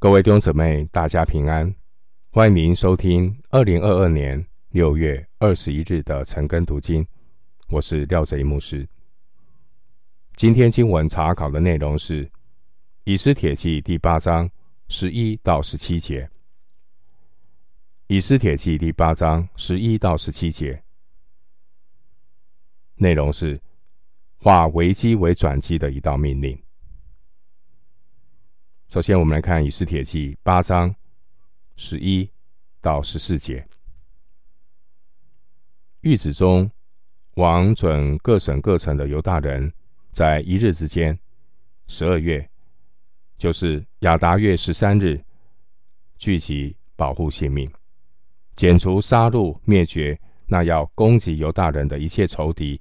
[0.00, 1.74] 各位弟兄姊妹，大家平安！
[2.30, 7.04] 欢迎您收听二零二二年六月二十一日的晨更读经。
[7.66, 8.88] 我是廖贼牧师。
[10.36, 12.24] 今天经文查考的内容是
[13.02, 14.48] 《以斯帖记》第八章
[14.86, 16.24] 十一到十七节。
[18.06, 20.80] 《以斯帖记》第八章十一到十七节
[22.94, 23.60] 内容是
[24.36, 26.56] 化危机为转机的一道命令。
[28.88, 30.94] 首先，我们来看《以斯帖记》八章
[31.76, 32.26] 十一
[32.80, 33.68] 到十四节。
[36.00, 36.70] 諭旨中，
[37.34, 39.70] 王准各省各城的犹大人，
[40.10, 41.18] 在一日之间，
[41.86, 42.48] 十二月，
[43.36, 45.22] 就是亚达月十三日，
[46.16, 47.70] 聚集保护性命，
[48.56, 52.80] 剪除杀戮灭绝那要攻击犹大人的一切仇敌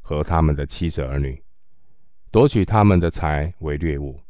[0.00, 1.40] 和他们的妻子儿女，
[2.32, 4.20] 夺取他们的财为掠物。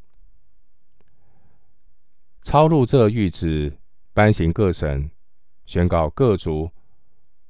[2.45, 3.75] 抄录这谕旨，
[4.13, 5.11] 颁行各省，
[5.65, 6.71] 宣告各族，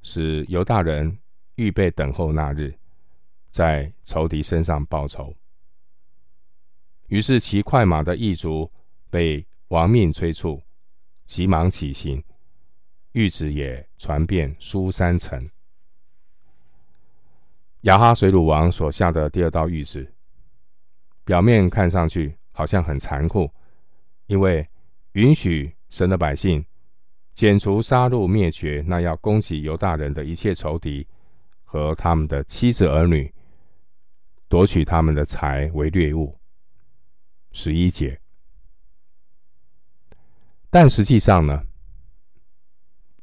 [0.01, 1.19] 使犹大人
[1.55, 2.73] 预备等候那日，
[3.51, 5.35] 在仇敌身上报仇。
[7.07, 8.71] 于是骑快马的异族
[9.09, 10.61] 被王命催促，
[11.25, 12.23] 急忙起行。
[13.11, 15.49] 谕旨也传遍苏三城。
[17.81, 20.09] 雅哈水鲁王所下的第二道谕旨，
[21.25, 23.49] 表面看上去好像很残酷，
[24.27, 24.67] 因为
[25.15, 26.63] 允许神的百姓
[27.33, 31.07] 剪除、杀戮、灭绝那要攻击犹大人的一切仇敌
[31.63, 33.33] 和他们的妻子儿女，
[34.49, 36.37] 夺取他们的财为掠物。
[37.53, 38.19] 十一节。
[40.69, 41.63] 但实际上呢，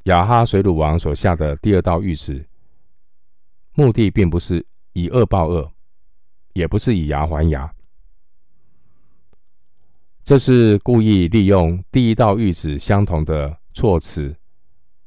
[0.05, 2.49] 亚哈水鲁王所下的第二道谕旨，
[3.75, 5.71] 目的并不是以恶报恶，
[6.55, 7.71] 也不是以牙还牙。
[10.25, 14.35] 这是故意利用第一道谕旨相同的措辞，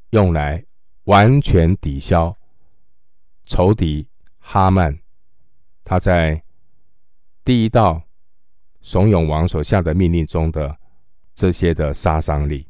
[0.09, 0.63] 用来
[1.05, 2.35] 完全抵消
[3.45, 4.05] 仇敌
[4.39, 4.99] 哈曼
[5.86, 6.43] 他在
[7.45, 8.03] 第一道
[8.81, 10.77] 怂恿王所下的命令中的
[11.33, 12.67] 这些的杀伤力。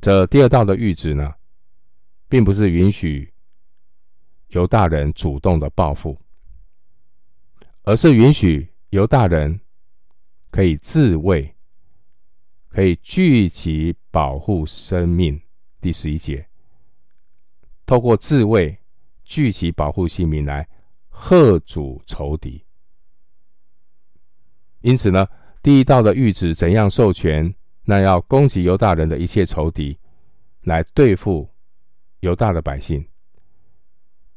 [0.00, 1.34] 这第二道的谕旨呢，
[2.28, 3.32] 并不是允许
[4.48, 6.20] 犹大人主动的报复，
[7.84, 9.58] 而是允许犹大人。
[10.54, 11.52] 可以自卫，
[12.68, 15.42] 可以聚集保护生命。
[15.80, 16.46] 第十一节，
[17.84, 18.78] 透过自卫、
[19.24, 20.68] 聚集保护性命来
[21.10, 22.64] 吓阻仇敌。
[24.82, 25.26] 因此呢，
[25.60, 29.98] 第一道的谕旨怎样授权那要攻击犹大人的一切仇敌，
[30.60, 31.50] 来对付
[32.20, 33.04] 犹大的百姓。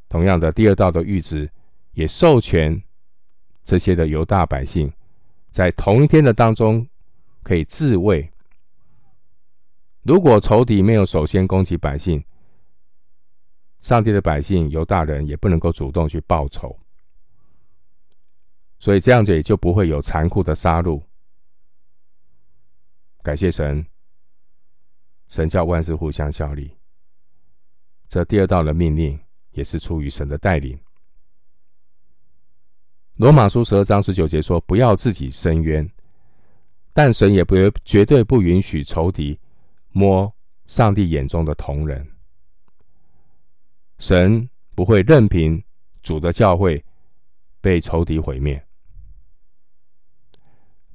[0.09, 1.47] 同样的，第二道的谕旨
[1.91, 2.81] 也授权
[3.63, 4.91] 这些的犹大百姓。
[5.57, 6.87] 在同一天的当中，
[7.41, 8.31] 可以自卫。
[10.03, 12.23] 如果仇敌没有首先攻击百姓，
[13.79, 16.77] 上帝的百姓犹大人也不能够主动去报仇，
[18.77, 21.01] 所以这样子也就不会有残酷的杀戮。
[23.23, 23.83] 感谢神，
[25.27, 26.71] 神叫万事互相效力。
[28.07, 29.19] 这第二道的命令
[29.53, 30.79] 也是出于神的带领。
[33.17, 35.89] 罗马书十二章十九节说：“不要自己伸冤，
[36.93, 39.37] 但神也不绝对不允许仇敌
[39.89, 40.31] 摸
[40.67, 42.07] 上帝眼中的瞳人。
[43.97, 45.59] 神不会任凭
[46.03, 46.83] 主的教会
[47.59, 48.63] 被仇敌毁灭，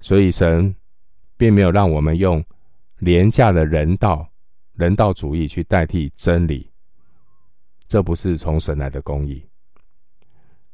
[0.00, 0.72] 所以神
[1.36, 2.42] 并没有让我们用
[2.98, 4.24] 廉价的人道、
[4.74, 6.70] 人道主义去代替真理。
[7.88, 9.44] 这不是从神来的公义。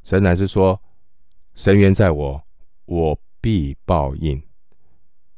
[0.03, 0.79] 神乃是说。”
[1.59, 2.41] 神冤在我，
[2.85, 4.41] 我必报应。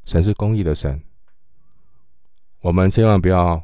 [0.05, 1.03] 神是公义的神，
[2.59, 3.59] 我们千万不要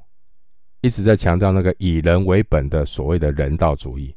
[0.82, 4.16] 一直在强调那个以人为本的所谓的人道主义。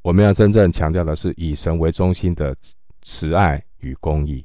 [0.00, 2.56] 我们要真正强调的是以神为中心的
[3.02, 4.42] 慈爱与公义。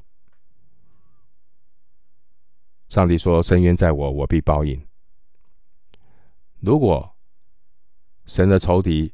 [2.90, 4.78] 上帝说：“伸冤在我，我必报应。”
[6.60, 7.10] 如果
[8.26, 9.14] 神的仇敌，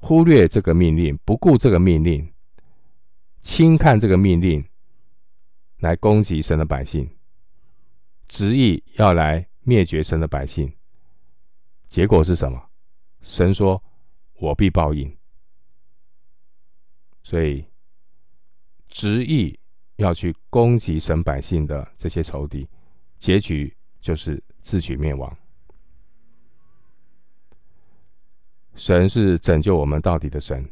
[0.00, 2.32] 忽略这个命令，不顾这个命令，
[3.40, 4.64] 轻看这个命令，
[5.78, 7.08] 来攻击神的百姓，
[8.26, 10.72] 执意要来灭绝神的百姓，
[11.88, 12.70] 结果是什么？
[13.20, 13.82] 神说
[14.40, 15.14] ：“我必报应。”
[17.22, 17.64] 所以，
[18.88, 19.56] 执意
[19.96, 22.66] 要去攻击神百姓的这些仇敌，
[23.18, 25.36] 结局就是自取灭亡。
[28.74, 30.66] 神是拯救我们到底的神，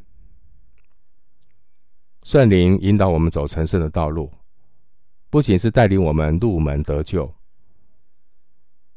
[2.22, 4.32] 圣灵引导我们走成圣的道路，
[5.28, 7.32] 不仅是带领我们入门得救，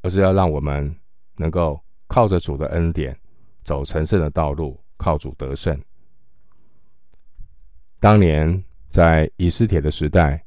[0.01, 0.95] 而是要让我们
[1.36, 3.18] 能够靠着主的恩典
[3.63, 5.77] 走成圣的道路，靠主得胜。
[8.00, 10.44] 当年在以斯帖的时代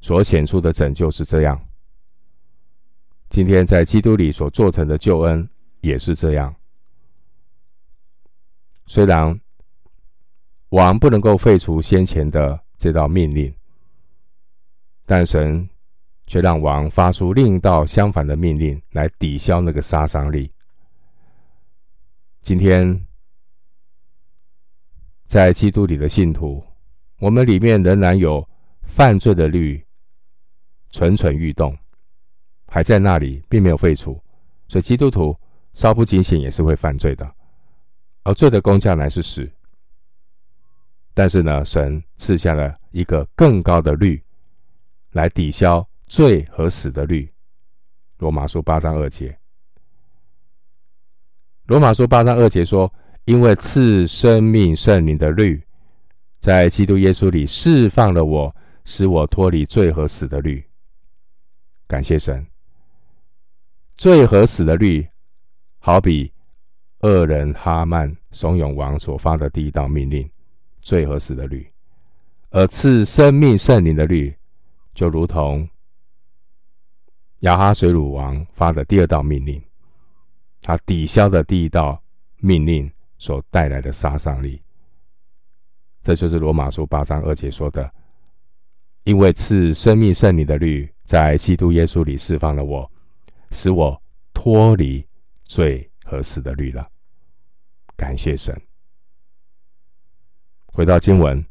[0.00, 1.60] 所显出的拯救是这样，
[3.28, 5.48] 今天在基督里所做成的救恩
[5.80, 6.54] 也是这样。
[8.88, 9.38] 虽然
[10.70, 13.54] 王不能够废除先前的这道命令，
[15.04, 15.68] 但神
[16.26, 20.50] 却让王发出另一道相反的命令来抵消那个杀伤力。
[22.40, 23.06] 今天
[25.26, 26.64] 在基督里的信徒，
[27.20, 28.46] 我们里面仍然有
[28.82, 29.84] 犯罪的律
[30.88, 31.76] 蠢蠢欲动，
[32.66, 34.18] 还在那里，并没有废除，
[34.66, 35.38] 所以基督徒
[35.74, 37.34] 稍不警醒也是会犯罪的。
[38.28, 39.50] 而罪的工价乃是死，
[41.14, 44.22] 但是呢，神赐下了一个更高的律，
[45.12, 47.26] 来抵消罪和死的律。
[48.18, 49.34] 罗马书八章二节，
[51.68, 52.92] 罗马书八章二节说
[53.24, 55.66] ：“因为赐生命圣灵的律，
[56.38, 58.54] 在基督耶稣里释放了我，
[58.84, 60.62] 使我脱离罪和死的律。”
[61.88, 62.46] 感谢神，
[63.96, 65.08] 罪和死的律，
[65.78, 66.30] 好比。
[67.02, 70.28] 恶人哈曼怂恿王所发的第一道命令，
[70.80, 71.62] 罪和死的律；
[72.50, 74.34] 而赐生命圣灵的律，
[74.94, 75.68] 就如同
[77.40, 79.62] 亚哈水鲁王发的第二道命令，
[80.60, 82.02] 他抵消的第一道
[82.38, 84.60] 命令所带来的杀伤力。
[86.02, 87.90] 这就是罗马书八章二节说的
[89.04, 92.90] ：“因为赐生命圣灵的律，在基督耶稣里释放了我，
[93.50, 94.00] 使我
[94.32, 95.06] 脱离
[95.44, 96.88] 罪。”和死的律了，
[97.98, 98.56] 感谢神。
[100.66, 101.42] 回到经文，《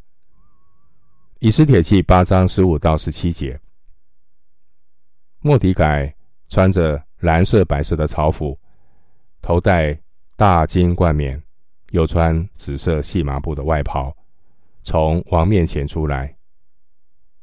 [1.39, 3.59] 以斯帖记》八章十五到十七节，
[5.41, 6.15] 末底改
[6.47, 8.57] 穿着蓝色、白色的朝服，
[9.41, 9.99] 头戴
[10.37, 11.43] 大金冠冕，
[11.91, 14.15] 又穿紫色细麻布的外袍，
[14.83, 16.33] 从王面前出来。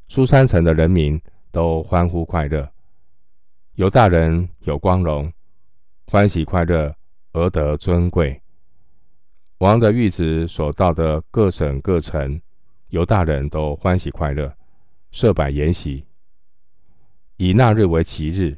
[0.07, 2.67] 书珊城的人民都欢呼快乐，
[3.73, 5.31] 有大人有光荣，
[6.07, 6.91] 欢喜快乐。
[7.37, 8.41] 而得尊贵，
[9.59, 12.41] 王的諭旨所到的各省各城，
[12.89, 14.53] 犹大人都欢喜快乐，
[15.11, 16.05] 设摆筵席，
[17.37, 18.57] 以那日为吉日。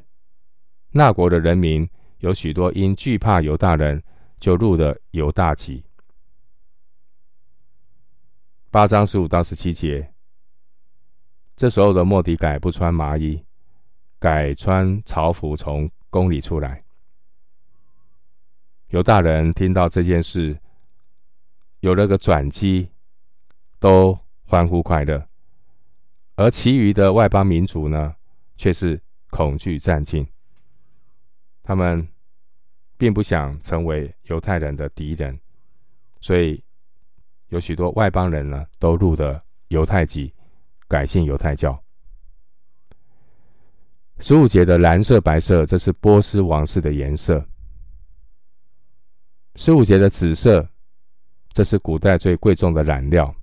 [0.90, 4.02] 那国的人民有许多因惧怕犹大人，
[4.40, 5.84] 就入了犹大籍。
[8.70, 10.12] 八章十五到十七节，
[11.54, 13.40] 这时候的莫底改不穿麻衣，
[14.18, 16.82] 改穿朝服，从宫里出来。
[18.88, 20.58] 犹大人听到这件事，
[21.80, 22.90] 有了个转机，
[23.78, 25.28] 都欢呼快乐；
[26.36, 28.16] 而其余的外邦民族呢，
[28.56, 30.26] 却是恐惧战兢。
[31.62, 32.08] 他们
[32.96, 35.38] 并不想成为犹太人的敌人，
[36.20, 36.64] 所以
[37.48, 40.34] 有许多外邦人呢，都入了犹太籍，
[40.88, 41.80] 改信犹太教。
[44.18, 47.46] 十五节的蓝色、白色，这是波斯王室的颜色。
[49.54, 50.68] 十五节的紫色，
[51.58, 53.34] 这是古代最贵重的染料。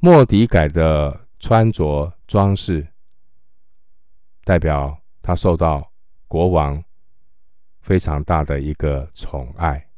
[0.00, 2.84] 莫迪改的穿着装饰，
[4.42, 5.92] 代表他受到
[6.26, 6.82] 国王
[7.80, 9.88] 非常大的一个宠爱。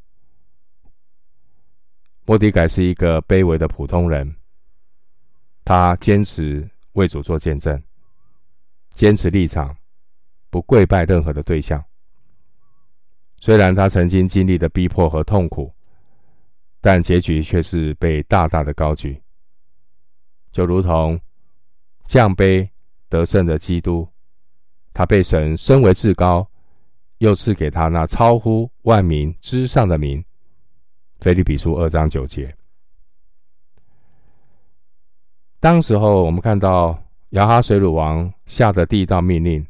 [2.27, 4.37] 莫迪改是一个卑微的普通人，
[5.65, 7.83] 他坚持为主做见证，
[8.91, 9.75] 坚持立场，
[10.51, 11.83] 不跪拜任何的对象。
[13.41, 15.73] 虽然他曾经经历的逼迫和痛苦，
[16.81, 19.19] 但结局却是被大大的高举，
[20.53, 21.19] 就如同
[22.05, 22.69] 降卑
[23.09, 24.07] 得胜的基督，
[24.93, 26.47] 他被神升为至高，
[27.19, 30.23] 又赐给他那超乎万民之上的名。
[31.21, 32.55] 腓立比书二章九节。
[35.61, 39.67] 当时候，我们看到亚哈水鲁王下的第一道命令，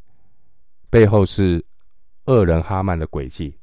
[0.89, 1.65] 背后是
[2.27, 3.57] 恶人哈曼的诡计。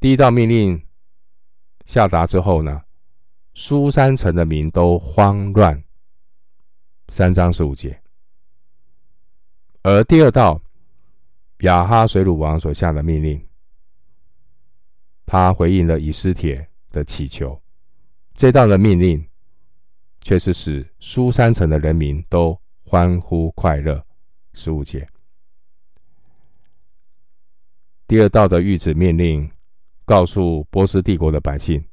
[0.00, 0.80] 第一道命令
[1.84, 2.82] 下达之后呢，
[3.54, 5.82] 苏三城的民都慌乱。
[7.08, 8.00] 三章十五节。
[9.82, 10.60] 而第二道
[11.60, 13.44] 亚哈水鲁王所下的命令，
[15.26, 17.60] 他回应了以斯帖的祈求，
[18.34, 19.26] 这道的命令
[20.20, 24.06] 却是使苏三城的人民都欢呼快乐。
[24.54, 25.08] 十五节。
[28.06, 29.50] 第二道的谕旨命令。
[30.08, 31.84] 告诉波斯帝国的百姓，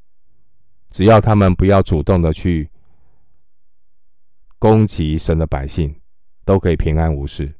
[0.89, 2.69] 只要他们不要主动的去
[4.57, 5.93] 攻击神的百姓，
[6.45, 7.53] 都可以平安无事。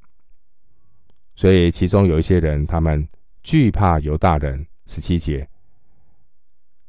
[1.36, 3.06] 所以其中有一些人，他们
[3.44, 4.66] 惧怕犹大人。
[4.88, 5.50] 十七节，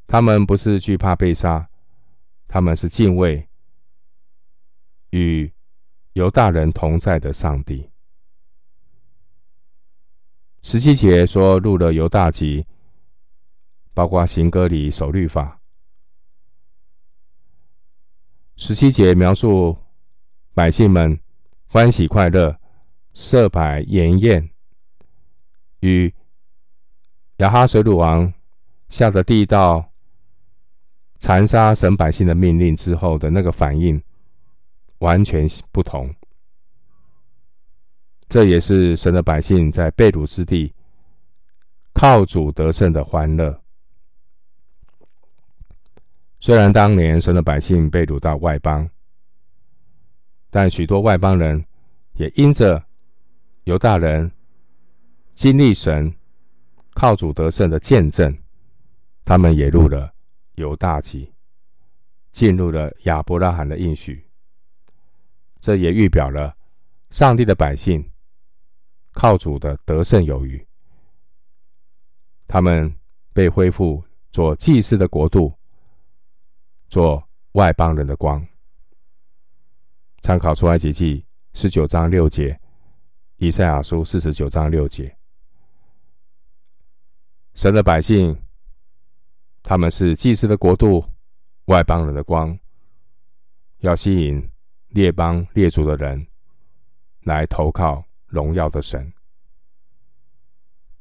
[0.07, 1.67] 他们不是惧怕被杀，
[2.47, 3.49] 他们是敬畏
[5.11, 5.51] 与
[6.13, 7.91] 犹大人同在的上帝。
[10.63, 12.67] 十七节说入了犹大籍，
[13.97, 15.59] 包括行歌礼、守律法。
[18.57, 19.75] 十七节描述
[20.53, 21.19] 百姓们
[21.67, 22.55] 欢喜快乐，
[23.15, 24.51] 设摆筵宴，
[25.81, 26.13] 与
[27.39, 28.31] 亚哈水鲁王
[28.91, 29.91] 下的第一道
[31.19, 34.03] 残杀神百姓的命令之后的那个反应
[34.99, 36.15] 完全不同。
[38.29, 40.75] 这也是神的百姓在被掳之地
[41.95, 43.59] 靠主得胜的欢乐。
[46.47, 48.89] 虽然当年神的百姓被掳到外邦，
[50.49, 51.67] 但许多外邦人
[52.13, 52.87] 也因着
[53.65, 54.31] 犹大人
[55.35, 56.15] 经历神
[56.95, 58.33] 靠主得胜的见证，
[59.25, 60.15] 他们也入了
[60.55, 61.35] 犹大籍，
[62.31, 64.25] 进入了亚伯拉罕的应许。
[65.59, 66.57] 这也预表了
[67.11, 68.09] 上帝的百姓
[69.11, 70.65] 靠主的得胜有余，
[72.47, 72.95] 他们
[73.33, 74.01] 被恢复
[74.31, 75.53] 做祭司的国度。
[76.89, 78.47] 做外邦人的光。
[80.23, 82.59] 参考出埃及记十九章六节，
[83.37, 85.17] 以赛亚书四十九章六节。
[87.55, 88.37] 神的百姓，
[89.63, 91.05] 他们是祭司的国度，
[91.67, 92.59] 外邦人的光，
[93.79, 94.51] 要吸引
[94.89, 96.27] 列邦列族的人
[97.23, 99.13] 来投靠荣耀的神。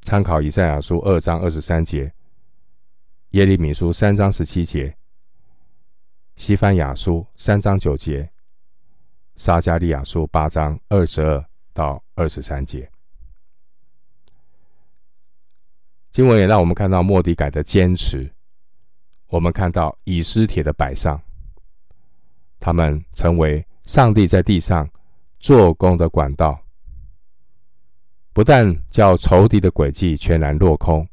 [0.01, 2.13] 参考以赛亚书二章二十三节，
[3.31, 4.95] 耶利米书三章十七节。
[6.35, 8.29] 西番雅书三章九节，
[9.37, 12.91] 撒迦利亚书八章二十二到二十三节，
[16.11, 18.29] 经文也让我们看到莫迪改的坚持。
[19.27, 21.19] 我们看到以斯帖的摆上，
[22.59, 24.87] 他们成为上帝在地上
[25.39, 26.59] 做工的管道，
[28.33, 31.07] 不但叫仇敌的诡计全然落空，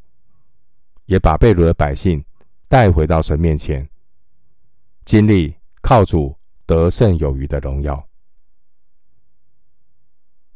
[1.07, 2.23] 也把被掳的百姓
[2.69, 3.88] 带回到神面前。
[5.04, 8.09] 经历靠主得胜有余的荣耀，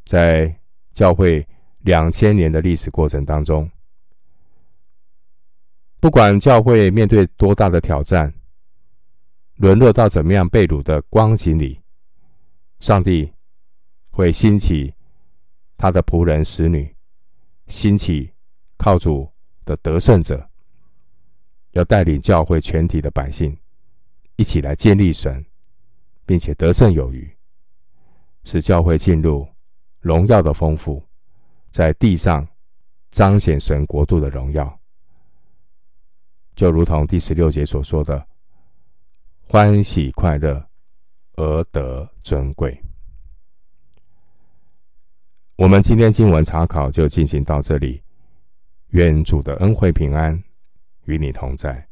[0.05, 0.55] 在
[0.93, 1.47] 教会
[1.81, 3.71] 两千年的历史过程当中，
[6.01, 8.33] 不管教会面对多大的挑战，
[9.57, 11.81] 沦落到怎么样被掳的光景里，
[12.79, 13.33] 上帝
[14.11, 14.95] 会兴起
[15.77, 16.95] 他的仆人使女，
[17.67, 18.33] 兴起
[18.79, 19.29] 靠主
[19.65, 20.49] 的得胜者，
[21.73, 23.57] 要带领教会全体的百姓。
[24.37, 25.45] 一起来建立神，
[26.25, 27.29] 并且得胜有余，
[28.45, 29.47] 使教会进入
[30.01, 31.03] 荣耀的丰富，
[31.71, 32.47] 在地上
[33.11, 34.79] 彰显神国度的荣耀，
[36.55, 38.27] 就如同第十六节所说的
[39.49, 40.65] ：“欢喜快乐
[41.37, 42.81] 而得尊贵。”
[45.57, 48.03] 我们今天经文查考就进行到这里，
[48.89, 50.41] 愿主的恩惠平安
[51.05, 51.87] 与你同在。